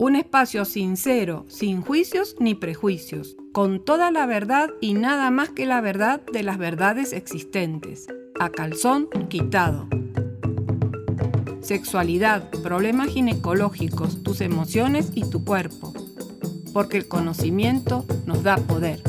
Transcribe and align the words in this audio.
Un 0.00 0.14
espacio 0.14 0.64
sincero, 0.64 1.44
sin 1.48 1.82
juicios 1.82 2.36
ni 2.38 2.54
prejuicios, 2.54 3.36
con 3.52 3.84
toda 3.84 4.12
la 4.12 4.26
verdad 4.26 4.70
y 4.80 4.94
nada 4.94 5.32
más 5.32 5.48
que 5.48 5.66
la 5.66 5.80
verdad 5.80 6.20
de 6.32 6.44
las 6.44 6.56
verdades 6.56 7.12
existentes, 7.12 8.06
a 8.38 8.48
calzón 8.48 9.08
quitado. 9.28 9.88
Sexualidad, 11.62 12.48
problemas 12.62 13.08
ginecológicos, 13.08 14.22
tus 14.22 14.40
emociones 14.40 15.10
y 15.16 15.28
tu 15.28 15.44
cuerpo, 15.44 15.92
porque 16.72 16.96
el 16.96 17.08
conocimiento 17.08 18.06
nos 18.24 18.44
da 18.44 18.56
poder. 18.56 19.02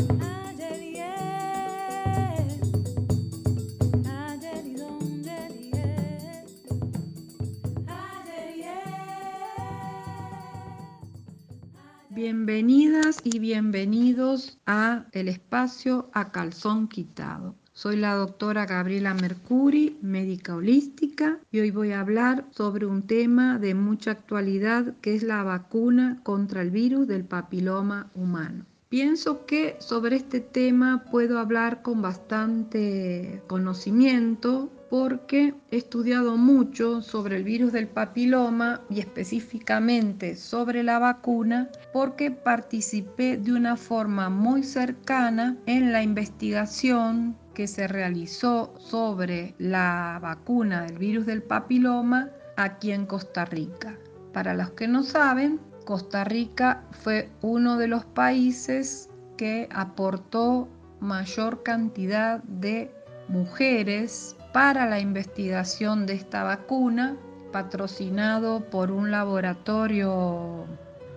Bienvenidas 12.21 13.21
y 13.23 13.39
bienvenidos 13.39 14.59
a 14.65 15.05
el 15.13 15.29
espacio 15.29 16.09
a 16.11 16.33
calzón 16.33 16.89
quitado. 16.89 17.55
Soy 17.71 17.95
la 17.95 18.13
doctora 18.13 18.65
Gabriela 18.65 19.13
Mercuri, 19.13 19.97
médica 20.01 20.53
holística, 20.53 21.39
y 21.49 21.61
hoy 21.61 21.71
voy 21.71 21.93
a 21.93 22.01
hablar 22.01 22.43
sobre 22.51 22.85
un 22.87 23.03
tema 23.03 23.57
de 23.57 23.73
mucha 23.73 24.11
actualidad 24.11 24.97
que 24.99 25.15
es 25.15 25.23
la 25.23 25.43
vacuna 25.43 26.19
contra 26.23 26.61
el 26.61 26.71
virus 26.71 27.07
del 27.07 27.23
papiloma 27.23 28.11
humano. 28.13 28.65
Pienso 28.89 29.45
que 29.45 29.77
sobre 29.79 30.17
este 30.17 30.41
tema 30.41 31.05
puedo 31.09 31.39
hablar 31.39 31.81
con 31.81 32.01
bastante 32.01 33.41
conocimiento 33.47 34.69
porque 34.89 35.53
he 35.71 35.77
estudiado 35.77 36.35
mucho 36.35 37.01
sobre 37.01 37.37
el 37.37 37.43
virus 37.43 37.71
del 37.71 37.87
papiloma 37.87 38.81
y 38.89 38.99
específicamente 38.99 40.35
sobre 40.35 40.83
la 40.83 40.99
vacuna 40.99 41.69
porque 41.93 42.31
participé 42.31 43.37
de 43.37 43.53
una 43.53 43.77
forma 43.77 44.29
muy 44.29 44.63
cercana 44.63 45.57
en 45.65 45.91
la 45.91 46.01
investigación 46.01 47.37
que 47.53 47.67
se 47.67 47.87
realizó 47.87 48.73
sobre 48.77 49.53
la 49.57 50.19
vacuna 50.21 50.83
del 50.83 50.97
virus 50.97 51.25
del 51.25 51.43
papiloma 51.43 52.29
aquí 52.55 52.91
en 52.91 53.05
Costa 53.05 53.45
Rica. 53.45 53.97
Para 54.33 54.53
los 54.53 54.71
que 54.71 54.87
no 54.87 55.03
saben, 55.03 55.59
Costa 55.85 56.23
Rica 56.23 56.83
fue 56.91 57.29
uno 57.41 57.77
de 57.77 57.87
los 57.87 58.05
países 58.05 59.09
que 59.37 59.67
aportó 59.71 60.67
mayor 60.99 61.63
cantidad 61.63 62.43
de 62.43 62.91
mujeres 63.27 64.35
para 64.51 64.85
la 64.85 64.99
investigación 64.99 66.05
de 66.05 66.13
esta 66.13 66.43
vacuna, 66.43 67.15
patrocinado 67.51 68.61
por 68.69 68.91
un 68.91 69.11
laboratorio 69.11 70.65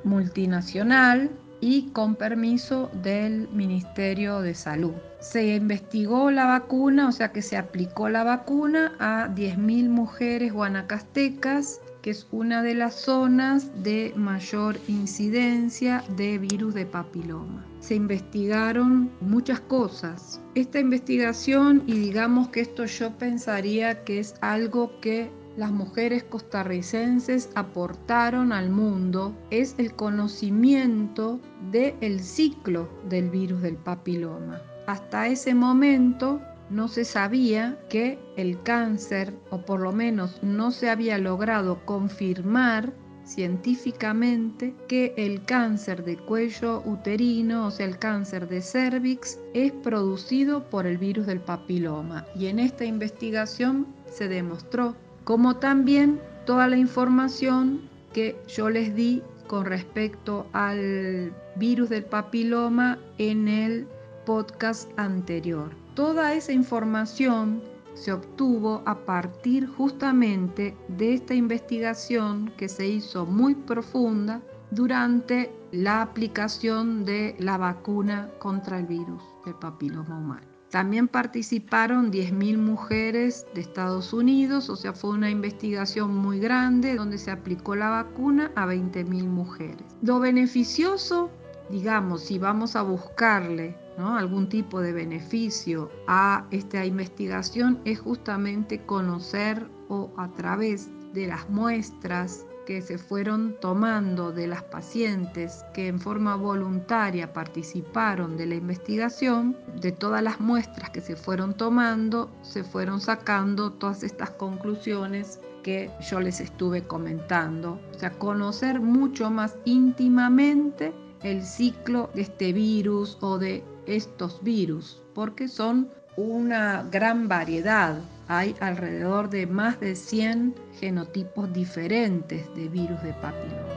multinacional 0.04 1.30
y 1.60 1.90
con 1.90 2.16
permiso 2.16 2.90
del 3.02 3.48
Ministerio 3.50 4.40
de 4.40 4.54
Salud. 4.54 4.94
Se 5.20 5.54
investigó 5.54 6.30
la 6.32 6.46
vacuna, 6.46 7.08
o 7.08 7.12
sea 7.12 7.30
que 7.30 7.40
se 7.40 7.56
aplicó 7.56 8.08
la 8.08 8.24
vacuna 8.24 8.96
a 8.98 9.28
10.000 9.28 9.88
mujeres 9.88 10.52
guanacastecas 10.52 11.80
que 12.02 12.10
es 12.10 12.26
una 12.32 12.62
de 12.62 12.74
las 12.74 12.94
zonas 12.94 13.70
de 13.82 14.12
mayor 14.16 14.76
incidencia 14.88 16.04
de 16.16 16.38
virus 16.38 16.74
de 16.74 16.84
papiloma. 16.84 17.64
Se 17.80 17.94
investigaron 17.94 19.10
muchas 19.20 19.60
cosas. 19.60 20.40
Esta 20.54 20.80
investigación, 20.80 21.82
y 21.86 21.92
digamos 21.92 22.48
que 22.48 22.60
esto 22.60 22.84
yo 22.84 23.12
pensaría 23.18 24.04
que 24.04 24.18
es 24.18 24.34
algo 24.40 25.00
que 25.00 25.30
las 25.56 25.70
mujeres 25.70 26.24
costarricenses 26.24 27.50
aportaron 27.54 28.52
al 28.52 28.70
mundo 28.70 29.36
es 29.50 29.74
el 29.78 29.94
conocimiento 29.94 31.40
del 31.70 32.20
ciclo 32.20 32.88
del 33.08 33.28
virus 33.28 33.60
del 33.60 33.76
papiloma. 33.76 34.62
Hasta 34.86 35.28
ese 35.28 35.54
momento 35.54 36.40
no 36.72 36.88
se 36.88 37.04
sabía 37.04 37.78
que 37.88 38.18
el 38.36 38.62
cáncer, 38.62 39.34
o 39.50 39.64
por 39.64 39.80
lo 39.80 39.92
menos 39.92 40.42
no 40.42 40.70
se 40.70 40.88
había 40.88 41.18
logrado 41.18 41.84
confirmar 41.84 42.94
científicamente 43.24 44.74
que 44.88 45.14
el 45.16 45.44
cáncer 45.44 46.04
de 46.04 46.16
cuello 46.16 46.82
uterino, 46.84 47.66
o 47.66 47.70
sea, 47.70 47.86
el 47.86 47.98
cáncer 47.98 48.48
de 48.48 48.62
cervix, 48.62 49.38
es 49.54 49.72
producido 49.72 50.68
por 50.70 50.86
el 50.86 50.98
virus 50.98 51.26
del 51.26 51.40
papiloma. 51.40 52.26
Y 52.34 52.46
en 52.46 52.58
esta 52.58 52.84
investigación 52.84 53.86
se 54.06 54.28
demostró, 54.28 54.96
como 55.24 55.56
también 55.56 56.20
toda 56.46 56.68
la 56.68 56.76
información 56.76 57.82
que 58.12 58.36
yo 58.48 58.70
les 58.70 58.94
di 58.94 59.22
con 59.46 59.66
respecto 59.66 60.46
al 60.52 61.32
virus 61.56 61.90
del 61.90 62.04
papiloma 62.04 62.98
en 63.18 63.48
el 63.48 63.86
podcast 64.24 64.90
anterior. 64.98 65.70
Toda 65.94 66.34
esa 66.34 66.52
información 66.52 67.62
se 67.94 68.12
obtuvo 68.12 68.82
a 68.86 69.04
partir 69.04 69.66
justamente 69.66 70.74
de 70.88 71.14
esta 71.14 71.34
investigación 71.34 72.52
que 72.56 72.68
se 72.68 72.88
hizo 72.88 73.26
muy 73.26 73.54
profunda 73.54 74.40
durante 74.70 75.52
la 75.72 76.02
aplicación 76.02 77.04
de 77.04 77.36
la 77.38 77.58
vacuna 77.58 78.30
contra 78.38 78.78
el 78.78 78.86
virus 78.86 79.22
del 79.44 79.54
papiloma 79.54 80.18
humano. 80.18 80.46
También 80.70 81.06
participaron 81.06 82.10
10.000 82.10 82.56
mujeres 82.56 83.46
de 83.54 83.60
Estados 83.60 84.14
Unidos, 84.14 84.70
o 84.70 84.76
sea, 84.76 84.94
fue 84.94 85.10
una 85.10 85.28
investigación 85.28 86.16
muy 86.16 86.40
grande 86.40 86.94
donde 86.94 87.18
se 87.18 87.30
aplicó 87.30 87.76
la 87.76 87.90
vacuna 87.90 88.50
a 88.54 88.64
20.000 88.64 89.24
mujeres. 89.26 89.84
Lo 90.00 90.18
beneficioso, 90.18 91.30
digamos, 91.68 92.22
si 92.22 92.38
vamos 92.38 92.74
a 92.74 92.80
buscarle 92.80 93.76
algún 93.98 94.48
tipo 94.48 94.80
de 94.80 94.92
beneficio 94.92 95.90
a 96.06 96.46
esta 96.50 96.84
investigación 96.84 97.80
es 97.84 98.00
justamente 98.00 98.84
conocer 98.84 99.68
o 99.88 100.10
a 100.16 100.30
través 100.32 100.88
de 101.12 101.26
las 101.26 101.48
muestras 101.50 102.46
que 102.66 102.80
se 102.80 102.96
fueron 102.96 103.56
tomando 103.60 104.32
de 104.32 104.46
las 104.46 104.62
pacientes 104.62 105.64
que 105.74 105.88
en 105.88 105.98
forma 105.98 106.36
voluntaria 106.36 107.32
participaron 107.32 108.36
de 108.36 108.46
la 108.46 108.54
investigación, 108.54 109.56
de 109.80 109.92
todas 109.92 110.22
las 110.22 110.40
muestras 110.40 110.90
que 110.90 111.00
se 111.00 111.16
fueron 111.16 111.54
tomando, 111.54 112.30
se 112.42 112.62
fueron 112.62 113.00
sacando 113.00 113.72
todas 113.72 114.02
estas 114.02 114.30
conclusiones 114.30 115.40
que 115.62 115.90
yo 116.08 116.20
les 116.20 116.40
estuve 116.40 116.82
comentando. 116.82 117.80
O 117.94 117.98
sea, 117.98 118.10
conocer 118.10 118.80
mucho 118.80 119.30
más 119.30 119.56
íntimamente 119.64 120.92
el 121.22 121.44
ciclo 121.44 122.10
de 122.14 122.22
este 122.22 122.52
virus 122.52 123.16
o 123.20 123.38
de 123.38 123.62
estos 123.86 124.42
virus, 124.42 125.02
porque 125.14 125.48
son 125.48 125.88
una 126.16 126.86
gran 126.90 127.28
variedad. 127.28 128.00
Hay 128.28 128.54
alrededor 128.60 129.30
de 129.30 129.46
más 129.46 129.80
de 129.80 129.94
100 129.94 130.54
genotipos 130.78 131.52
diferentes 131.52 132.54
de 132.54 132.68
virus 132.68 133.02
de 133.02 133.12
papiloma. 133.14 133.68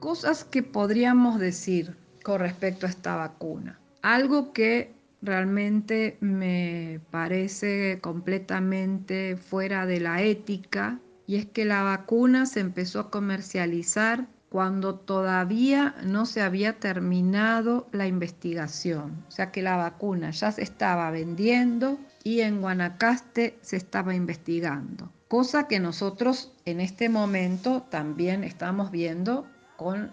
Cosas 0.00 0.44
que 0.44 0.62
podríamos 0.62 1.38
decir 1.38 1.96
con 2.22 2.40
respecto 2.40 2.86
a 2.86 2.90
esta 2.90 3.16
vacuna. 3.16 3.78
Algo 4.02 4.52
que 4.52 4.94
realmente 5.22 6.16
me 6.20 7.00
parece 7.10 7.98
completamente 8.00 9.36
fuera 9.36 9.86
de 9.86 10.00
la 10.00 10.22
ética 10.22 11.00
y 11.26 11.36
es 11.36 11.46
que 11.46 11.64
la 11.64 11.82
vacuna 11.82 12.46
se 12.46 12.60
empezó 12.60 13.00
a 13.00 13.10
comercializar 13.10 14.28
cuando 14.56 14.94
todavía 14.94 15.94
no 16.02 16.24
se 16.24 16.40
había 16.40 16.80
terminado 16.80 17.88
la 17.92 18.06
investigación. 18.06 19.22
O 19.28 19.30
sea 19.30 19.52
que 19.52 19.60
la 19.60 19.76
vacuna 19.76 20.30
ya 20.30 20.50
se 20.50 20.62
estaba 20.62 21.10
vendiendo 21.10 21.98
y 22.24 22.40
en 22.40 22.62
Guanacaste 22.62 23.58
se 23.60 23.76
estaba 23.76 24.14
investigando. 24.14 25.12
Cosa 25.28 25.68
que 25.68 25.78
nosotros 25.78 26.54
en 26.64 26.80
este 26.80 27.10
momento 27.10 27.82
también 27.90 28.44
estamos 28.44 28.90
viendo 28.90 29.46
con 29.76 30.10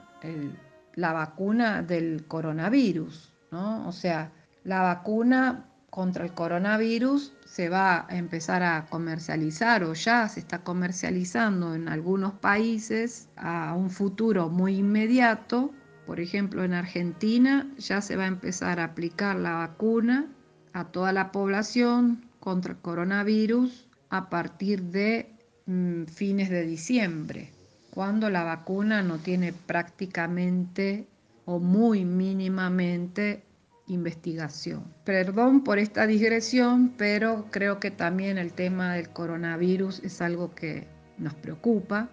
la 0.95 1.13
vacuna 1.13 1.81
del 1.81 2.25
coronavirus. 2.27 3.31
¿no? 3.49 3.87
O 3.87 3.93
sea, 3.93 4.33
la 4.65 4.81
vacuna 4.81 5.69
contra 5.93 6.25
el 6.25 6.33
coronavirus 6.33 7.33
se 7.45 7.69
va 7.69 8.07
a 8.09 8.17
empezar 8.17 8.63
a 8.63 8.87
comercializar 8.87 9.83
o 9.83 9.93
ya 9.93 10.27
se 10.27 10.39
está 10.39 10.63
comercializando 10.63 11.75
en 11.75 11.87
algunos 11.87 12.33
países 12.33 13.29
a 13.35 13.75
un 13.75 13.91
futuro 13.91 14.49
muy 14.49 14.77
inmediato. 14.77 15.71
Por 16.07 16.19
ejemplo, 16.19 16.63
en 16.63 16.73
Argentina 16.73 17.69
ya 17.77 18.01
se 18.01 18.15
va 18.15 18.23
a 18.23 18.27
empezar 18.35 18.79
a 18.79 18.85
aplicar 18.85 19.35
la 19.35 19.53
vacuna 19.53 20.25
a 20.73 20.85
toda 20.85 21.13
la 21.13 21.31
población 21.31 22.25
contra 22.39 22.73
el 22.73 22.79
coronavirus 22.79 23.87
a 24.09 24.31
partir 24.31 24.81
de 24.81 25.29
mm, 25.67 26.05
fines 26.05 26.49
de 26.49 26.65
diciembre, 26.65 27.51
cuando 27.91 28.31
la 28.31 28.43
vacuna 28.43 29.03
no 29.03 29.19
tiene 29.19 29.53
prácticamente 29.53 31.05
o 31.45 31.59
muy 31.59 32.03
mínimamente 32.03 33.43
investigación. 33.87 34.93
Perdón 35.03 35.63
por 35.63 35.79
esta 35.79 36.07
digresión, 36.07 36.93
pero 36.97 37.47
creo 37.51 37.79
que 37.79 37.91
también 37.91 38.37
el 38.37 38.53
tema 38.53 38.93
del 38.93 39.09
coronavirus 39.09 39.99
es 40.03 40.21
algo 40.21 40.53
que 40.55 40.87
nos 41.17 41.33
preocupa, 41.33 42.09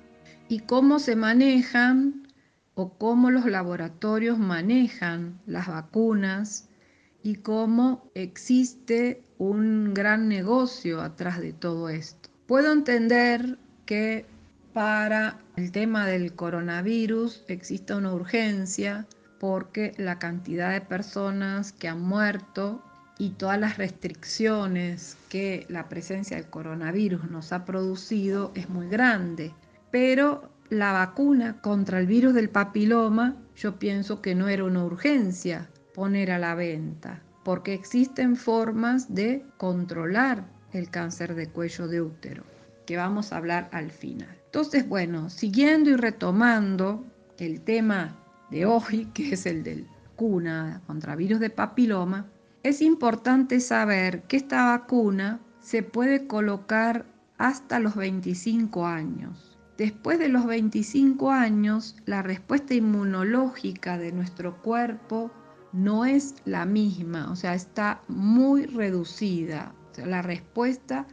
y 0.49 0.61
cómo 0.61 0.99
se 0.99 1.15
manejan 1.15 2.27
o 2.75 2.95
cómo 2.99 3.31
los 3.31 3.47
laboratorios 3.47 4.39
manejan 4.39 5.41
las 5.47 5.69
vacunas 5.69 6.69
y 7.23 7.37
cómo 7.37 8.11
existe 8.15 9.23
un 9.39 9.95
gran 9.95 10.29
negocio 10.29 11.01
atrás 11.03 11.41
de 11.41 11.53
todo 11.53 11.89
esto. 11.89 12.31
Puedo 12.47 12.73
entender 12.73 13.59
que 13.87 14.27
para 14.73 15.39
el 15.57 15.73
tema 15.73 16.07
del 16.07 16.35
coronavirus 16.35 17.45
exista 17.49 17.97
una 17.97 18.13
urgencia 18.13 19.07
porque 19.41 19.95
la 19.97 20.19
cantidad 20.19 20.71
de 20.71 20.83
personas 20.83 21.73
que 21.73 21.89
han 21.89 22.03
muerto 22.03 22.85
y 23.19 23.31
todas 23.31 23.59
las 23.59 23.79
restricciones 23.79 25.17
que 25.31 25.67
la 25.71 25.89
presencia 25.89 26.37
del 26.37 26.51
coronavirus 26.51 27.31
nos 27.31 27.53
ha 27.53 27.65
producido 27.65 28.53
es 28.55 28.69
muy 28.69 28.87
grande. 28.89 29.55
Pero 29.91 30.51
la 30.69 30.93
vacuna 30.93 31.61
contra 31.63 31.99
el 31.99 32.07
virus 32.07 32.35
del 32.35 32.51
papiloma 32.51 33.35
yo 33.57 33.79
pienso 33.79 34.21
que 34.21 34.35
no 34.35 34.47
era 34.47 34.65
una 34.65 34.85
urgencia 34.85 35.71
poner 35.95 36.31
a 36.31 36.39
la 36.39 36.55
venta, 36.55 37.23
porque 37.43 37.73
existen 37.73 38.37
formas 38.37 39.15
de 39.15 39.43
controlar 39.57 40.45
el 40.75 40.91
cáncer 40.91 41.35
de 41.35 41.49
cuello 41.49 41.89
de 41.89 42.03
útero, 42.03 42.45
que 42.87 42.99
vamos 42.99 43.33
a 43.33 43.39
hablar 43.39 43.71
al 43.73 43.91
final. 43.91 44.37
Entonces, 44.45 44.87
bueno, 44.87 45.31
siguiendo 45.31 45.89
y 45.89 45.97
retomando 45.97 47.05
el 47.39 47.63
tema 47.63 48.20
de 48.51 48.67
hoy, 48.67 49.07
que 49.15 49.35
es 49.35 49.47
el 49.47 49.63
del 49.63 49.87
vacuna 50.11 50.83
contra 50.87 51.17
virus 51.17 51.41
de 51.41 51.51
papiloma, 51.51 52.27
es 52.63 52.83
importante 52.83 53.61
saber 53.61 54.23
que 54.25 54.37
esta 54.37 54.65
vacuna 54.67 55.41
se 55.61 55.83
puede 55.83 56.27
colocar 56.27 57.07
hasta 57.39 57.79
los 57.79 57.97
25 57.97 58.87
años 58.87 59.51
Después 59.81 60.19
de 60.19 60.29
los 60.29 60.45
25 60.45 61.31
años, 61.31 61.97
la 62.05 62.21
respuesta 62.21 62.75
inmunológica 62.75 63.97
de 63.97 64.13
nuestro 64.13 64.61
cuerpo 64.61 65.31
no 65.73 66.05
es 66.05 66.35
la 66.45 66.67
misma, 66.67 67.33
o 67.33 67.35
sea, 67.35 67.55
está 67.55 68.03
muy 68.07 68.67
reducida. 68.67 69.75
la 69.97 70.21
respuesta 70.21 71.07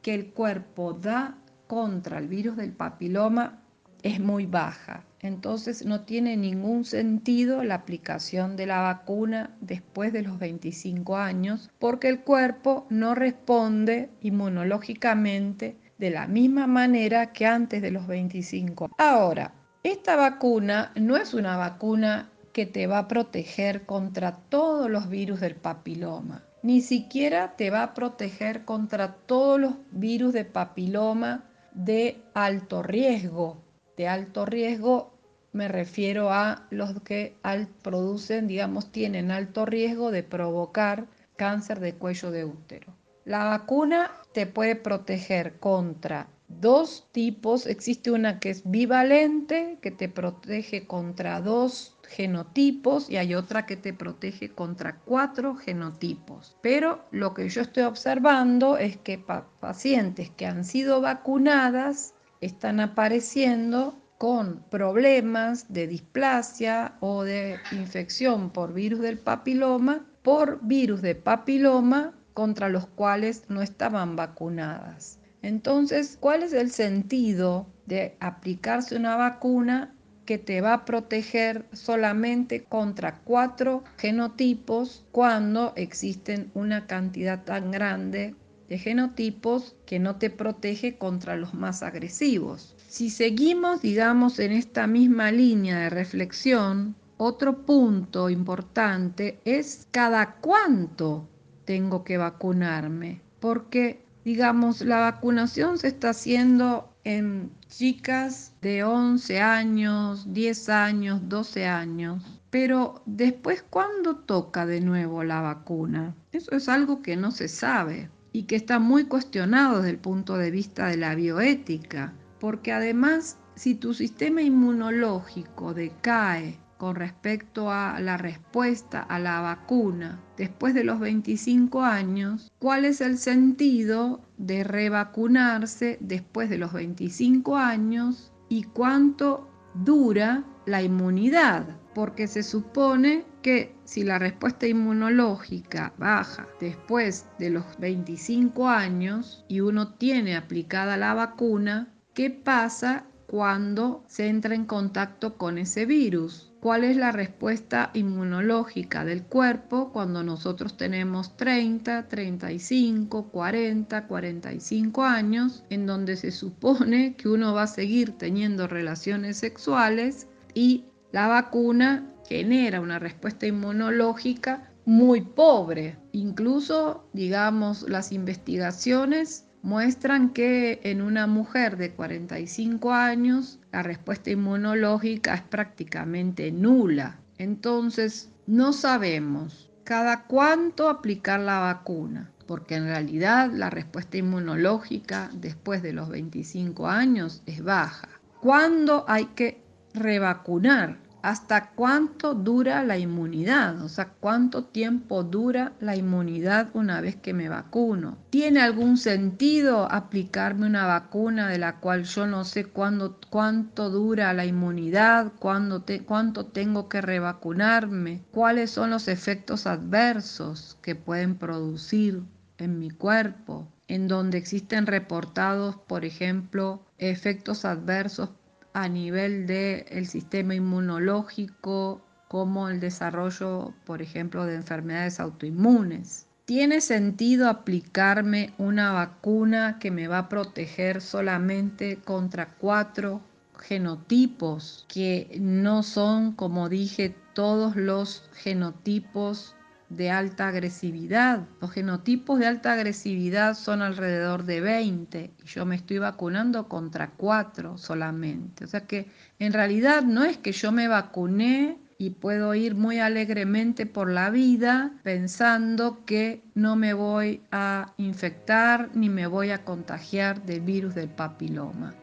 que 0.00 0.14
el 0.14 0.32
cuerpo 0.32 0.92
da 0.92 1.36
contra 1.66 2.18
el 2.18 2.28
virus 2.28 2.56
del 2.56 2.70
papiloma 2.70 3.64
es 4.02 4.20
muy 4.20 4.46
baja. 4.46 5.02
Entonces 5.24 5.86
no 5.86 6.02
tiene 6.02 6.36
ningún 6.36 6.84
sentido 6.84 7.64
la 7.64 7.76
aplicación 7.76 8.56
de 8.56 8.66
la 8.66 8.82
vacuna 8.82 9.56
después 9.62 10.12
de 10.12 10.20
los 10.20 10.38
25 10.38 11.16
años 11.16 11.70
porque 11.78 12.10
el 12.10 12.20
cuerpo 12.20 12.86
no 12.90 13.14
responde 13.14 14.10
inmunológicamente 14.20 15.78
de 15.96 16.10
la 16.10 16.26
misma 16.26 16.66
manera 16.66 17.32
que 17.32 17.46
antes 17.46 17.80
de 17.80 17.90
los 17.90 18.06
25. 18.06 18.90
Ahora, 18.98 19.54
esta 19.82 20.14
vacuna 20.14 20.92
no 20.94 21.16
es 21.16 21.32
una 21.32 21.56
vacuna 21.56 22.30
que 22.52 22.66
te 22.66 22.86
va 22.86 22.98
a 22.98 23.08
proteger 23.08 23.86
contra 23.86 24.36
todos 24.50 24.90
los 24.90 25.08
virus 25.08 25.40
del 25.40 25.54
papiloma. 25.54 26.44
Ni 26.62 26.82
siquiera 26.82 27.56
te 27.56 27.70
va 27.70 27.82
a 27.82 27.94
proteger 27.94 28.66
contra 28.66 29.14
todos 29.14 29.58
los 29.58 29.74
virus 29.90 30.34
de 30.34 30.44
papiloma 30.44 31.44
de 31.72 32.22
alto 32.34 32.82
riesgo. 32.82 33.64
De 33.96 34.06
alto 34.06 34.44
riesgo 34.44 35.13
me 35.54 35.68
refiero 35.68 36.30
a 36.30 36.66
los 36.70 37.00
que 37.02 37.36
producen, 37.82 38.46
digamos, 38.48 38.90
tienen 38.92 39.30
alto 39.30 39.64
riesgo 39.64 40.10
de 40.10 40.22
provocar 40.22 41.06
cáncer 41.36 41.80
de 41.80 41.94
cuello 41.94 42.30
de 42.30 42.44
útero. 42.44 42.94
La 43.24 43.44
vacuna 43.44 44.10
te 44.32 44.46
puede 44.46 44.76
proteger 44.76 45.58
contra 45.58 46.28
dos 46.48 47.08
tipos. 47.12 47.66
Existe 47.66 48.10
una 48.10 48.38
que 48.38 48.50
es 48.50 48.62
bivalente, 48.68 49.78
que 49.80 49.90
te 49.90 50.08
protege 50.08 50.86
contra 50.86 51.40
dos 51.40 51.96
genotipos 52.08 53.08
y 53.08 53.16
hay 53.16 53.34
otra 53.34 53.64
que 53.64 53.76
te 53.76 53.94
protege 53.94 54.50
contra 54.50 54.98
cuatro 55.00 55.54
genotipos. 55.54 56.56
Pero 56.62 57.04
lo 57.12 57.32
que 57.32 57.48
yo 57.48 57.62
estoy 57.62 57.84
observando 57.84 58.76
es 58.76 58.96
que 58.96 59.24
pacientes 59.60 60.30
que 60.30 60.46
han 60.46 60.64
sido 60.64 61.00
vacunadas 61.00 62.14
están 62.40 62.80
apareciendo 62.80 64.03
con 64.24 64.64
problemas 64.70 65.70
de 65.70 65.86
displasia 65.86 66.94
o 67.00 67.24
de 67.24 67.58
infección 67.72 68.48
por 68.48 68.72
virus 68.72 69.00
del 69.00 69.18
papiloma, 69.18 70.06
por 70.22 70.60
virus 70.62 71.02
de 71.02 71.14
papiloma 71.14 72.14
contra 72.32 72.70
los 72.70 72.86
cuales 72.86 73.42
no 73.50 73.60
estaban 73.60 74.16
vacunadas. 74.16 75.18
Entonces, 75.42 76.16
¿cuál 76.18 76.42
es 76.42 76.54
el 76.54 76.70
sentido 76.70 77.66
de 77.84 78.16
aplicarse 78.18 78.96
una 78.96 79.14
vacuna 79.16 79.94
que 80.24 80.38
te 80.38 80.62
va 80.62 80.72
a 80.72 80.84
proteger 80.86 81.66
solamente 81.74 82.64
contra 82.64 83.20
cuatro 83.24 83.84
genotipos 83.98 85.04
cuando 85.12 85.74
existen 85.76 86.50
una 86.54 86.86
cantidad 86.86 87.44
tan 87.44 87.70
grande 87.70 88.34
de 88.68 88.78
genotipos 88.78 89.76
que 89.86 89.98
no 89.98 90.16
te 90.16 90.30
protege 90.30 90.96
contra 90.98 91.36
los 91.36 91.54
más 91.54 91.82
agresivos? 91.82 92.74
Si 92.88 93.10
seguimos, 93.10 93.82
digamos, 93.82 94.38
en 94.38 94.52
esta 94.52 94.86
misma 94.86 95.32
línea 95.32 95.78
de 95.80 95.90
reflexión, 95.90 96.94
otro 97.16 97.64
punto 97.64 98.30
importante 98.30 99.40
es 99.44 99.86
cada 99.90 100.36
cuánto 100.36 101.28
tengo 101.64 102.04
que 102.04 102.18
vacunarme, 102.18 103.20
porque 103.40 104.04
digamos, 104.24 104.80
la 104.80 105.00
vacunación 105.00 105.78
se 105.78 105.88
está 105.88 106.10
haciendo 106.10 106.90
en 107.04 107.52
chicas 107.68 108.54
de 108.62 108.82
11 108.82 109.40
años, 109.40 110.32
10 110.32 110.68
años, 110.70 111.20
12 111.28 111.66
años. 111.66 112.40
Pero 112.50 113.02
después, 113.04 113.62
¿cuándo 113.68 114.16
toca 114.16 114.64
de 114.64 114.80
nuevo 114.80 115.24
la 115.24 115.40
vacuna? 115.40 116.14
Eso 116.32 116.52
es 116.56 116.68
algo 116.68 117.02
que 117.02 117.16
no 117.16 117.30
se 117.30 117.48
sabe 117.48 118.08
y 118.34 118.42
que 118.42 118.56
está 118.56 118.80
muy 118.80 119.04
cuestionado 119.04 119.76
desde 119.76 119.90
el 119.90 119.98
punto 119.98 120.36
de 120.36 120.50
vista 120.50 120.88
de 120.88 120.96
la 120.96 121.14
bioética, 121.14 122.12
porque 122.40 122.72
además, 122.72 123.38
si 123.54 123.76
tu 123.76 123.94
sistema 123.94 124.42
inmunológico 124.42 125.72
decae 125.72 126.58
con 126.76 126.96
respecto 126.96 127.70
a 127.70 128.00
la 128.00 128.16
respuesta 128.16 129.00
a 129.00 129.20
la 129.20 129.40
vacuna 129.40 130.20
después 130.36 130.74
de 130.74 130.82
los 130.82 130.98
25 130.98 131.82
años, 131.82 132.50
cuál 132.58 132.84
es 132.84 133.00
el 133.00 133.18
sentido 133.18 134.20
de 134.36 134.64
revacunarse 134.64 135.96
después 136.00 136.50
de 136.50 136.58
los 136.58 136.72
25 136.72 137.56
años 137.56 138.32
y 138.48 138.64
cuánto 138.64 139.48
dura 139.74 140.42
la 140.66 140.82
inmunidad, 140.82 141.68
porque 141.94 142.26
se 142.26 142.42
supone 142.42 143.24
que 143.44 143.76
si 143.84 144.04
la 144.04 144.18
respuesta 144.18 144.66
inmunológica 144.66 145.92
baja 145.98 146.48
después 146.60 147.26
de 147.38 147.50
los 147.50 147.78
25 147.78 148.70
años 148.70 149.44
y 149.48 149.60
uno 149.60 149.92
tiene 149.96 150.34
aplicada 150.34 150.96
la 150.96 151.12
vacuna, 151.12 151.92
¿qué 152.14 152.30
pasa 152.30 153.04
cuando 153.26 154.02
se 154.08 154.28
entra 154.28 154.54
en 154.54 154.64
contacto 154.64 155.36
con 155.36 155.58
ese 155.58 155.84
virus? 155.84 156.54
cuál 156.60 156.82
es 156.84 156.96
la 156.96 157.12
respuesta 157.12 157.90
inmunológica 157.92 159.04
del 159.04 159.24
cuerpo 159.24 159.92
cuando 159.92 160.22
nosotros 160.22 160.78
tenemos 160.78 161.36
30, 161.36 162.08
35, 162.08 163.28
40, 163.28 164.06
45 164.06 165.02
años, 165.02 165.62
en 165.68 165.84
donde 165.84 166.16
se 166.16 166.30
supone 166.30 167.16
que 167.16 167.28
uno 167.28 167.52
va 167.52 167.64
a 167.64 167.66
seguir 167.66 168.16
teniendo 168.16 168.66
relaciones 168.66 169.36
sexuales 169.36 170.26
y 170.54 170.86
la 171.12 171.28
vacuna 171.28 172.13
genera 172.28 172.80
una 172.80 172.98
respuesta 172.98 173.46
inmunológica 173.46 174.70
muy 174.84 175.22
pobre. 175.22 175.96
Incluso, 176.12 177.08
digamos, 177.12 177.88
las 177.88 178.12
investigaciones 178.12 179.46
muestran 179.62 180.30
que 180.34 180.80
en 180.82 181.00
una 181.00 181.26
mujer 181.26 181.76
de 181.78 181.92
45 181.92 182.92
años 182.92 183.58
la 183.72 183.82
respuesta 183.82 184.30
inmunológica 184.30 185.34
es 185.34 185.42
prácticamente 185.42 186.52
nula. 186.52 187.18
Entonces, 187.38 188.30
no 188.46 188.72
sabemos 188.74 189.70
cada 189.84 190.24
cuánto 190.24 190.88
aplicar 190.88 191.40
la 191.40 191.60
vacuna, 191.60 192.30
porque 192.46 192.74
en 192.74 192.84
realidad 192.84 193.50
la 193.52 193.70
respuesta 193.70 194.18
inmunológica 194.18 195.30
después 195.32 195.82
de 195.82 195.94
los 195.94 196.10
25 196.10 196.86
años 196.86 197.42
es 197.46 197.62
baja. 197.62 198.08
¿Cuándo 198.40 199.04
hay 199.08 199.26
que 199.26 199.62
revacunar? 199.94 200.98
Hasta 201.24 201.70
cuánto 201.70 202.34
dura 202.34 202.84
la 202.84 202.98
inmunidad, 202.98 203.80
o 203.80 203.88
sea, 203.88 204.10
cuánto 204.20 204.64
tiempo 204.64 205.24
dura 205.24 205.72
la 205.80 205.96
inmunidad 205.96 206.68
una 206.74 207.00
vez 207.00 207.16
que 207.16 207.32
me 207.32 207.48
vacuno. 207.48 208.18
¿Tiene 208.28 208.60
algún 208.60 208.98
sentido 208.98 209.90
aplicarme 209.90 210.66
una 210.66 210.86
vacuna 210.86 211.48
de 211.48 211.56
la 211.56 211.80
cual 211.80 212.04
yo 212.04 212.26
no 212.26 212.44
sé 212.44 212.66
cuándo, 212.66 213.18
cuánto 213.30 213.88
dura 213.88 214.34
la 214.34 214.44
inmunidad, 214.44 215.32
cuánto 215.38 216.44
tengo 216.44 216.90
que 216.90 217.00
revacunarme, 217.00 218.22
cuáles 218.30 218.72
son 218.72 218.90
los 218.90 219.08
efectos 219.08 219.66
adversos 219.66 220.76
que 220.82 220.94
pueden 220.94 221.36
producir 221.36 222.22
en 222.58 222.78
mi 222.78 222.90
cuerpo? 222.90 223.66
en 223.88 224.08
donde 224.08 224.38
existen 224.38 224.86
reportados, 224.86 225.76
por 225.76 226.04
ejemplo, 226.04 226.80
efectos 226.98 227.64
adversos 227.64 228.30
a 228.74 228.88
nivel 228.88 229.46
del 229.46 230.06
sistema 230.06 230.54
inmunológico, 230.54 232.02
como 232.28 232.68
el 232.68 232.80
desarrollo, 232.80 233.72
por 233.86 234.02
ejemplo, 234.02 234.44
de 234.44 234.56
enfermedades 234.56 235.20
autoinmunes. 235.20 236.26
¿Tiene 236.44 236.80
sentido 236.80 237.48
aplicarme 237.48 238.52
una 238.58 238.92
vacuna 238.92 239.78
que 239.78 239.90
me 239.90 240.08
va 240.08 240.18
a 240.18 240.28
proteger 240.28 241.00
solamente 241.00 241.96
contra 242.04 242.54
cuatro 242.54 243.22
genotipos 243.58 244.84
que 244.88 245.38
no 245.40 245.82
son, 245.82 246.32
como 246.32 246.68
dije, 246.68 247.16
todos 247.32 247.76
los 247.76 248.28
genotipos 248.34 249.54
de 249.96 250.10
alta 250.10 250.48
agresividad. 250.48 251.46
Los 251.60 251.72
genotipos 251.72 252.38
de 252.38 252.46
alta 252.46 252.72
agresividad 252.72 253.54
son 253.54 253.82
alrededor 253.82 254.44
de 254.44 254.60
20 254.60 255.30
y 255.42 255.46
yo 255.46 255.66
me 255.66 255.76
estoy 255.76 255.98
vacunando 255.98 256.68
contra 256.68 257.10
4 257.10 257.78
solamente. 257.78 258.64
O 258.64 258.68
sea 258.68 258.86
que 258.86 259.08
en 259.38 259.52
realidad 259.52 260.02
no 260.02 260.24
es 260.24 260.36
que 260.36 260.52
yo 260.52 260.72
me 260.72 260.88
vacuné 260.88 261.78
y 261.98 262.10
puedo 262.10 262.54
ir 262.54 262.74
muy 262.74 262.98
alegremente 262.98 263.86
por 263.86 264.10
la 264.10 264.30
vida 264.30 264.92
pensando 265.02 266.04
que 266.04 266.42
no 266.54 266.76
me 266.76 266.92
voy 266.92 267.42
a 267.52 267.92
infectar 267.96 268.90
ni 268.94 269.08
me 269.08 269.26
voy 269.26 269.50
a 269.50 269.64
contagiar 269.64 270.44
del 270.44 270.60
virus 270.60 270.94
del 270.94 271.08
papiloma. 271.08 271.94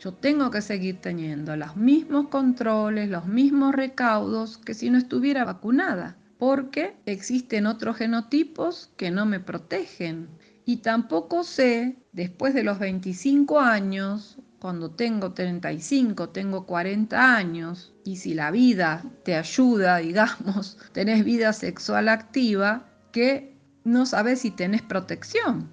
Yo 0.00 0.12
tengo 0.12 0.50
que 0.50 0.60
seguir 0.60 1.00
teniendo 1.00 1.56
los 1.56 1.76
mismos 1.76 2.28
controles, 2.28 3.08
los 3.10 3.26
mismos 3.26 3.74
recaudos 3.74 4.58
que 4.58 4.74
si 4.74 4.90
no 4.90 4.98
estuviera 4.98 5.44
vacunada 5.44 6.16
porque 6.38 6.96
existen 7.06 7.66
otros 7.66 7.96
genotipos 7.96 8.90
que 8.96 9.10
no 9.10 9.26
me 9.26 9.40
protegen. 9.40 10.28
Y 10.64 10.78
tampoco 10.78 11.44
sé, 11.44 11.96
después 12.12 12.54
de 12.54 12.62
los 12.62 12.78
25 12.78 13.58
años, 13.58 14.38
cuando 14.60 14.90
tengo 14.90 15.32
35, 15.32 16.30
tengo 16.30 16.66
40 16.66 17.36
años, 17.36 17.94
y 18.04 18.16
si 18.16 18.34
la 18.34 18.50
vida 18.50 19.04
te 19.24 19.34
ayuda, 19.34 19.96
digamos, 19.98 20.78
tenés 20.92 21.24
vida 21.24 21.52
sexual 21.52 22.08
activa, 22.08 22.88
que 23.12 23.56
no 23.84 24.06
sabes 24.06 24.40
si 24.40 24.50
tenés 24.50 24.82
protección. 24.82 25.72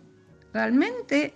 Realmente 0.53 1.33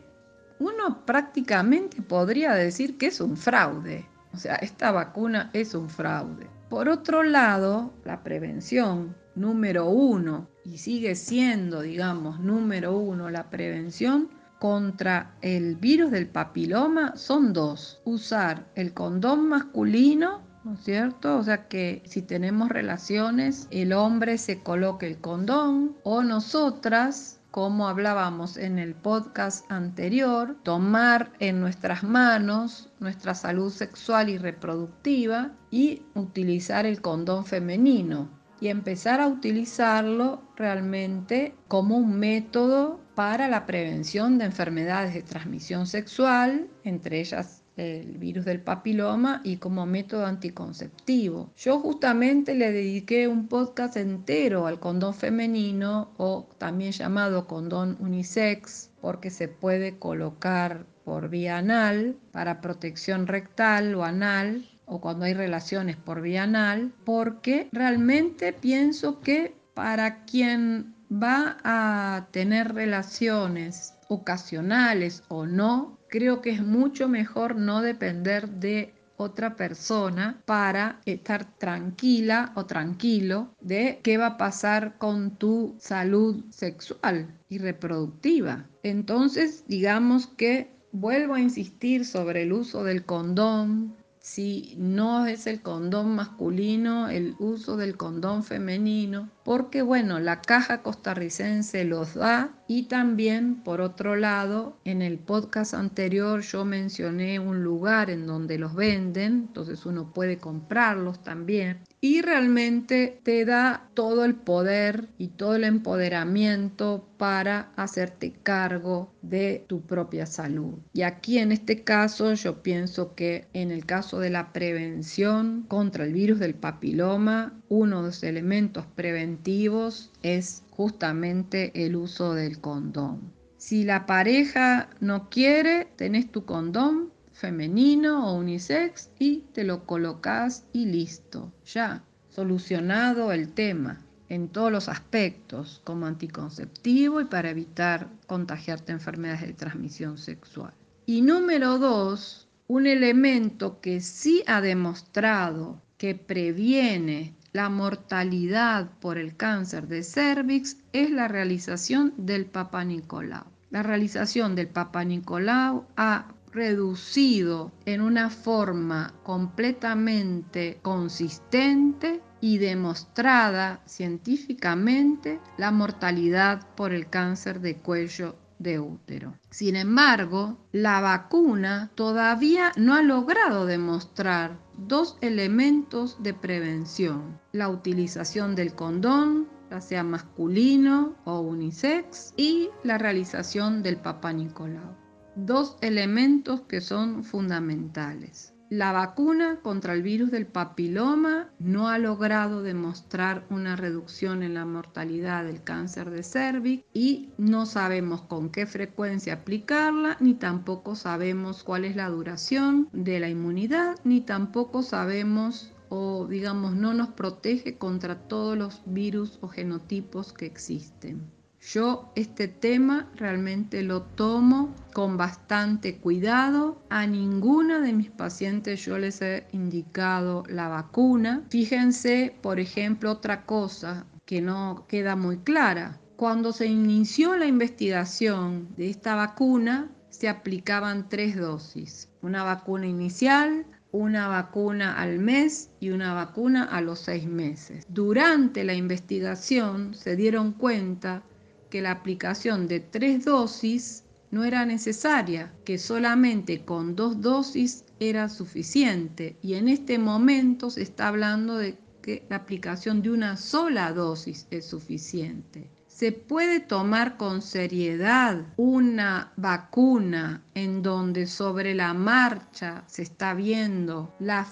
uno 0.59 1.05
prácticamente 1.05 2.01
podría 2.01 2.53
decir 2.53 2.97
que 2.97 3.07
es 3.07 3.19
un 3.19 3.35
fraude. 3.35 4.07
O 4.33 4.37
sea, 4.37 4.55
esta 4.55 4.91
vacuna 4.91 5.49
es 5.53 5.73
un 5.73 5.89
fraude. 5.89 6.47
Por 6.69 6.87
otro 6.87 7.23
lado, 7.23 7.93
la 8.05 8.21
prevención 8.21 9.15
número 9.33 9.89
uno, 9.89 10.47
y 10.63 10.77
sigue 10.77 11.15
siendo, 11.15 11.81
digamos, 11.81 12.39
número 12.39 12.95
uno, 12.95 13.31
la 13.31 13.49
prevención 13.49 14.29
contra 14.59 15.35
el 15.41 15.77
virus 15.77 16.11
del 16.11 16.27
papiloma 16.27 17.15
son 17.15 17.53
dos. 17.53 18.01
Usar 18.05 18.67
el 18.75 18.93
condón 18.93 19.47
masculino, 19.47 20.41
¿no 20.63 20.73
es 20.73 20.81
cierto? 20.81 21.37
O 21.37 21.43
sea 21.43 21.67
que 21.67 22.03
si 22.05 22.21
tenemos 22.21 22.69
relaciones, 22.69 23.67
el 23.71 23.91
hombre 23.93 24.37
se 24.37 24.61
coloque 24.61 25.07
el 25.07 25.17
condón 25.17 25.97
o 26.03 26.21
nosotras 26.21 27.38
como 27.51 27.87
hablábamos 27.87 28.57
en 28.57 28.77
el 28.77 28.93
podcast 28.93 29.69
anterior, 29.71 30.57
tomar 30.63 31.31
en 31.39 31.59
nuestras 31.59 32.03
manos 32.03 32.89
nuestra 32.99 33.33
salud 33.33 33.71
sexual 33.71 34.29
y 34.29 34.37
reproductiva 34.37 35.51
y 35.71 36.03
utilizar 36.13 36.85
el 36.85 37.01
condón 37.01 37.45
femenino 37.45 38.29
y 38.61 38.67
empezar 38.67 39.21
a 39.21 39.27
utilizarlo 39.27 40.43
realmente 40.55 41.55
como 41.67 41.97
un 41.97 42.19
método 42.19 42.99
para 43.15 43.47
la 43.47 43.65
prevención 43.65 44.37
de 44.37 44.45
enfermedades 44.45 45.13
de 45.13 45.23
transmisión 45.23 45.87
sexual, 45.87 46.67
entre 46.83 47.19
ellas 47.19 47.63
el 47.79 48.17
virus 48.17 48.45
del 48.45 48.61
papiloma 48.61 49.41
y 49.43 49.57
como 49.57 49.85
método 49.85 50.25
anticonceptivo. 50.25 51.51
Yo 51.57 51.79
justamente 51.79 52.53
le 52.55 52.71
dediqué 52.71 53.27
un 53.27 53.47
podcast 53.47 53.97
entero 53.97 54.67
al 54.67 54.79
condón 54.79 55.13
femenino 55.13 56.11
o 56.17 56.49
también 56.57 56.91
llamado 56.91 57.47
condón 57.47 57.97
unisex 57.99 58.91
porque 59.01 59.29
se 59.29 59.47
puede 59.47 59.97
colocar 59.97 60.85
por 61.05 61.29
vía 61.29 61.57
anal 61.57 62.17
para 62.31 62.61
protección 62.61 63.27
rectal 63.27 63.95
o 63.95 64.03
anal 64.03 64.69
o 64.85 64.99
cuando 64.99 65.25
hay 65.25 65.33
relaciones 65.33 65.95
por 65.97 66.21
vía 66.21 66.43
anal, 66.43 66.91
porque 67.05 67.69
realmente 67.71 68.53
pienso 68.53 69.21
que 69.21 69.55
para 69.75 70.25
quien 70.25 70.95
va 71.11 71.57
a 71.63 72.27
tener 72.31 72.73
relaciones 72.73 73.93
ocasionales 74.07 75.23
o 75.27 75.45
no, 75.45 75.98
creo 76.09 76.41
que 76.41 76.49
es 76.49 76.61
mucho 76.61 77.07
mejor 77.07 77.55
no 77.55 77.81
depender 77.81 78.49
de 78.49 78.93
otra 79.17 79.55
persona 79.55 80.41
para 80.45 81.01
estar 81.05 81.57
tranquila 81.57 82.53
o 82.55 82.65
tranquilo 82.65 83.53
de 83.59 83.99
qué 84.01 84.17
va 84.17 84.27
a 84.27 84.37
pasar 84.37 84.97
con 84.97 85.35
tu 85.35 85.75
salud 85.77 86.45
sexual 86.49 87.27
y 87.49 87.57
reproductiva. 87.57 88.65
Entonces, 88.81 89.65
digamos 89.67 90.27
que 90.27 90.71
vuelvo 90.93 91.33
a 91.33 91.41
insistir 91.41 92.05
sobre 92.05 92.43
el 92.43 92.53
uso 92.53 92.85
del 92.85 93.05
condón, 93.05 93.97
si 94.29 94.75
no 94.77 95.25
es 95.25 95.47
el 95.47 95.63
condón 95.63 96.13
masculino, 96.13 97.09
el 97.09 97.35
uso 97.39 97.77
del 97.77 97.97
condón 97.97 98.43
femenino, 98.43 99.27
porque 99.43 99.81
bueno, 99.81 100.19
la 100.19 100.41
caja 100.41 100.83
costarricense 100.83 101.83
los 101.83 102.13
da. 102.13 102.51
Y 102.67 102.83
también 102.83 103.63
por 103.63 103.81
otro 103.81 104.15
lado, 104.15 104.77
en 104.85 105.01
el 105.01 105.17
podcast 105.17 105.73
anterior 105.73 106.41
yo 106.41 106.63
mencioné 106.63 107.39
un 107.39 107.63
lugar 107.63 108.11
en 108.11 108.27
donde 108.27 108.59
los 108.59 108.75
venden, 108.75 109.47
entonces 109.47 109.87
uno 109.87 110.13
puede 110.13 110.37
comprarlos 110.37 111.23
también 111.23 111.79
y 112.01 112.21
realmente 112.21 113.19
te 113.23 113.43
da 113.43 113.89
todo 113.93 114.23
el 114.23 114.35
poder 114.35 115.09
y 115.17 115.29
todo 115.29 115.55
el 115.55 115.65
empoderamiento 115.65 117.07
para 117.17 117.71
hacerte 117.75 118.33
cargo 118.43 119.13
de 119.21 119.65
tu 119.67 119.81
propia 119.81 120.25
salud. 120.25 120.75
Y 120.93 121.01
aquí 121.01 121.39
en 121.39 121.51
este 121.51 121.83
caso 121.83 122.33
yo 122.33 122.63
pienso 122.63 123.15
que 123.15 123.47
en 123.53 123.71
el 123.71 123.85
caso 123.85 124.19
de 124.19 124.29
la 124.29 124.53
prevención 124.53 125.65
contra 125.67 126.05
el 126.05 126.13
virus 126.13 126.39
del 126.39 126.55
papiloma, 126.55 127.59
uno 127.67 128.01
de 128.01 128.07
los 128.07 128.23
elementos 128.23 128.85
preventivos 128.95 130.11
es 130.23 130.63
justamente 130.69 131.85
el 131.85 131.97
uso 131.97 132.33
del 132.33 132.59
condón. 132.61 133.33
Si 133.57 133.83
la 133.83 134.05
pareja 134.05 134.89
no 135.01 135.29
quiere, 135.29 135.89
tenés 135.97 136.31
tu 136.31 136.45
condón 136.45 137.11
femenino 137.39 138.27
o 138.27 138.33
unisex 138.33 139.11
y 139.17 139.45
te 139.53 139.63
lo 139.63 139.85
colocas 139.85 140.65
y 140.73 140.85
listo, 140.85 141.53
ya, 141.65 142.03
solucionado 142.27 143.31
el 143.31 143.53
tema 143.53 144.01
en 144.27 144.49
todos 144.49 144.71
los 144.71 144.89
aspectos, 144.89 145.81
como 145.85 146.05
anticonceptivo 146.05 147.21
y 147.21 147.25
para 147.25 147.49
evitar 147.49 148.09
contagiarte 148.27 148.91
enfermedades 148.91 149.47
de 149.47 149.53
transmisión 149.53 150.17
sexual. 150.17 150.73
Y 151.05 151.21
número 151.21 151.79
dos, 151.79 152.49
un 152.67 152.85
elemento 152.85 153.79
que 153.79 154.01
sí 154.01 154.43
ha 154.45 154.59
demostrado 154.59 155.81
que 155.97 156.15
previene 156.15 157.33
la 157.53 157.69
mortalidad 157.69 158.91
por 158.99 159.17
el 159.17 159.35
cáncer 159.35 159.87
de 159.87 160.03
cervix 160.03 160.77
es 160.93 161.09
la 161.09 161.27
realización 161.27 162.13
del 162.17 162.45
Papa 162.45 162.83
Nicolau. 162.83 163.45
La 163.71 163.81
realización 163.81 164.55
del 164.55 164.67
Papa 164.67 165.03
Nicolau 165.03 165.85
ha 165.95 166.33
reducido 166.51 167.71
en 167.85 168.01
una 168.01 168.29
forma 168.29 169.13
completamente 169.23 170.79
consistente 170.81 172.21
y 172.41 172.57
demostrada 172.57 173.81
científicamente 173.85 175.39
la 175.57 175.71
mortalidad 175.71 176.67
por 176.75 176.93
el 176.93 177.09
cáncer 177.09 177.59
de 177.59 177.77
cuello 177.77 178.35
de 178.59 178.79
útero. 178.79 179.33
Sin 179.49 179.75
embargo, 179.75 180.57
la 180.71 180.99
vacuna 181.01 181.91
todavía 181.95 182.71
no 182.75 182.93
ha 182.93 183.01
logrado 183.01 183.65
demostrar 183.65 184.59
dos 184.77 185.17
elementos 185.21 186.21
de 186.21 186.33
prevención, 186.33 187.39
la 187.53 187.69
utilización 187.69 188.55
del 188.55 188.75
condón, 188.75 189.47
ya 189.71 189.81
sea 189.81 190.03
masculino 190.03 191.15
o 191.25 191.39
unisex, 191.39 192.33
y 192.35 192.69
la 192.83 192.97
realización 192.97 193.81
del 193.81 193.97
Papa 193.97 194.33
Nicolau. 194.33 195.08
Dos 195.45 195.77
elementos 195.79 196.61
que 196.61 196.81
son 196.81 197.23
fundamentales. 197.23 198.53
La 198.69 198.91
vacuna 198.91 199.61
contra 199.61 199.93
el 199.93 200.03
virus 200.03 200.31
del 200.31 200.45
papiloma 200.45 201.49
no 201.59 201.87
ha 201.87 201.97
logrado 201.97 202.61
demostrar 202.61 203.45
una 203.49 203.77
reducción 203.77 204.43
en 204.43 204.53
la 204.53 204.65
mortalidad 204.65 205.45
del 205.45 205.63
cáncer 205.63 206.09
de 206.09 206.23
cervix 206.23 206.83
y 206.93 207.29
no 207.37 207.65
sabemos 207.65 208.21
con 208.23 208.49
qué 208.49 208.65
frecuencia 208.65 209.35
aplicarla, 209.35 210.17
ni 210.19 210.33
tampoco 210.33 210.95
sabemos 210.95 211.63
cuál 211.63 211.85
es 211.85 211.95
la 211.95 212.09
duración 212.09 212.89
de 212.91 213.21
la 213.21 213.29
inmunidad, 213.29 213.95
ni 214.03 214.19
tampoco 214.19 214.83
sabemos 214.83 215.71
o 215.87 216.27
digamos 216.27 216.75
no 216.75 216.93
nos 216.93 217.09
protege 217.09 217.77
contra 217.77 218.27
todos 218.27 218.57
los 218.57 218.81
virus 218.85 219.39
o 219.41 219.47
genotipos 219.47 220.33
que 220.33 220.45
existen. 220.45 221.38
Yo 221.61 222.11
este 222.15 222.47
tema 222.47 223.09
realmente 223.15 223.83
lo 223.83 224.01
tomo 224.01 224.73
con 224.93 225.17
bastante 225.17 225.97
cuidado. 225.97 226.81
A 226.89 227.05
ninguna 227.05 227.79
de 227.79 227.93
mis 227.93 228.09
pacientes 228.09 228.85
yo 228.85 228.97
les 228.97 229.21
he 229.21 229.45
indicado 229.51 230.43
la 230.47 230.69
vacuna. 230.69 231.43
Fíjense, 231.49 232.35
por 232.41 232.59
ejemplo, 232.59 233.11
otra 233.11 233.45
cosa 233.45 234.05
que 234.25 234.41
no 234.41 234.85
queda 234.87 235.15
muy 235.15 235.37
clara. 235.39 235.99
Cuando 236.15 236.53
se 236.53 236.67
inició 236.67 237.35
la 237.35 237.45
investigación 237.45 238.69
de 238.77 238.89
esta 238.89 239.15
vacuna, 239.15 239.89
se 240.09 240.29
aplicaban 240.29 241.07
tres 241.09 241.35
dosis. 241.37 242.09
Una 242.21 242.43
vacuna 242.43 242.87
inicial, 242.87 243.65
una 243.91 244.27
vacuna 244.27 244.99
al 244.99 245.19
mes 245.19 245.71
y 245.79 245.89
una 245.89 246.13
vacuna 246.13 246.63
a 246.63 246.81
los 246.81 246.99
seis 246.99 247.25
meses. 247.25 247.85
Durante 247.89 248.63
la 248.63 248.73
investigación 248.73 249.93
se 249.93 250.15
dieron 250.15 250.51
cuenta 250.53 251.23
que 251.69 251.81
la 251.81 251.91
aplicación 251.91 252.67
de 252.67 252.79
tres 252.79 253.25
dosis 253.25 254.03
no 254.31 254.43
era 254.43 254.65
necesaria, 254.65 255.53
que 255.65 255.77
solamente 255.77 256.63
con 256.65 256.95
dos 256.95 257.21
dosis 257.21 257.85
era 257.99 258.29
suficiente 258.29 259.37
y 259.41 259.55
en 259.55 259.67
este 259.67 259.97
momento 259.97 260.69
se 260.69 260.83
está 260.83 261.07
hablando 261.07 261.57
de 261.57 261.77
que 262.01 262.25
la 262.29 262.37
aplicación 262.37 263.01
de 263.01 263.11
una 263.11 263.37
sola 263.37 263.91
dosis 263.91 264.47
es 264.51 264.65
suficiente. 264.65 265.69
¿Se 265.99 266.13
puede 266.13 266.61
tomar 266.61 267.17
con 267.17 267.41
seriedad 267.41 268.45
una 268.55 269.33
vacuna 269.35 270.41
en 270.53 270.81
donde 270.81 271.27
sobre 271.27 271.75
la 271.75 271.93
marcha 271.93 272.85
se 272.87 273.01
está 273.01 273.33
viendo 273.33 274.15
la 274.17 274.47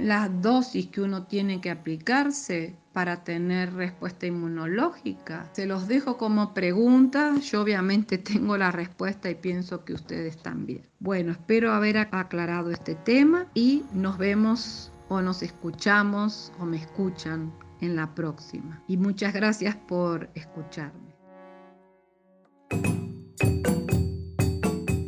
las 0.00 0.40
dosis 0.40 0.86
que 0.86 1.02
uno 1.02 1.26
tiene 1.26 1.60
que 1.60 1.70
aplicarse 1.70 2.74
para 2.94 3.22
tener 3.22 3.74
respuesta 3.74 4.24
inmunológica? 4.24 5.50
Se 5.52 5.66
los 5.66 5.88
dejo 5.88 6.16
como 6.16 6.54
pregunta. 6.54 7.36
Yo 7.38 7.60
obviamente 7.60 8.16
tengo 8.32 8.56
la 8.56 8.72
respuesta 8.72 9.28
y 9.28 9.34
pienso 9.34 9.84
que 9.84 9.92
ustedes 9.92 10.38
también. 10.38 10.86
Bueno, 11.00 11.32
espero 11.32 11.74
haber 11.74 11.98
aclarado 11.98 12.70
este 12.70 12.94
tema 12.94 13.46
y 13.52 13.84
nos 13.92 14.16
vemos 14.16 14.90
o 15.10 15.20
nos 15.20 15.42
escuchamos 15.42 16.50
o 16.58 16.64
me 16.64 16.78
escuchan 16.78 17.52
en 17.80 17.96
la 17.96 18.14
próxima. 18.14 18.82
Y 18.86 18.96
muchas 18.96 19.32
gracias 19.34 19.76
por 19.76 20.30
escucharme. 20.34 21.16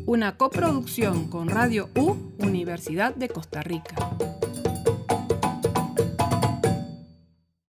Una 0.07 0.37
coproducción 0.37 1.29
con 1.29 1.49
Radio 1.49 1.89
U, 1.95 2.17
Universidad 2.39 3.15
de 3.15 3.29
Costa 3.29 3.63
Rica. 3.63 3.95